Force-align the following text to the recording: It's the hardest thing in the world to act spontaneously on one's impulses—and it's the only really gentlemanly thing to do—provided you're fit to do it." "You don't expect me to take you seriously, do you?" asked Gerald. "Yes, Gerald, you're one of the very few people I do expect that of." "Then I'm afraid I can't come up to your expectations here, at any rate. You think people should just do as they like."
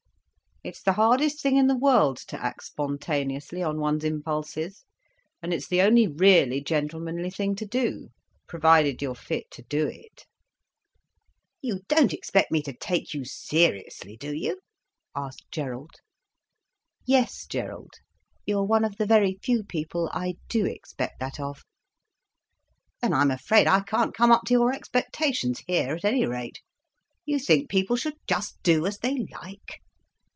It's 0.63 0.83
the 0.83 0.93
hardest 0.93 1.41
thing 1.41 1.57
in 1.57 1.65
the 1.65 1.75
world 1.75 2.17
to 2.27 2.39
act 2.39 2.65
spontaneously 2.65 3.63
on 3.63 3.79
one's 3.79 4.03
impulses—and 4.03 5.51
it's 5.51 5.67
the 5.67 5.81
only 5.81 6.07
really 6.07 6.61
gentlemanly 6.61 7.31
thing 7.31 7.55
to 7.55 7.65
do—provided 7.65 9.01
you're 9.01 9.15
fit 9.15 9.49
to 9.49 9.63
do 9.63 9.87
it." 9.87 10.27
"You 11.63 11.79
don't 11.87 12.13
expect 12.13 12.51
me 12.51 12.61
to 12.61 12.73
take 12.73 13.15
you 13.15 13.25
seriously, 13.25 14.15
do 14.15 14.35
you?" 14.35 14.59
asked 15.15 15.45
Gerald. 15.51 15.95
"Yes, 17.07 17.47
Gerald, 17.47 17.95
you're 18.45 18.61
one 18.61 18.85
of 18.85 18.97
the 18.97 19.07
very 19.07 19.39
few 19.41 19.63
people 19.63 20.11
I 20.13 20.35
do 20.47 20.67
expect 20.67 21.19
that 21.21 21.39
of." 21.39 21.63
"Then 23.01 23.13
I'm 23.13 23.31
afraid 23.31 23.65
I 23.65 23.79
can't 23.79 24.13
come 24.13 24.31
up 24.31 24.43
to 24.45 24.53
your 24.53 24.71
expectations 24.71 25.63
here, 25.65 25.95
at 25.95 26.05
any 26.05 26.27
rate. 26.27 26.59
You 27.25 27.39
think 27.39 27.67
people 27.67 27.95
should 27.95 28.17
just 28.27 28.61
do 28.61 28.85
as 28.85 28.99
they 28.99 29.25
like." 29.41 29.79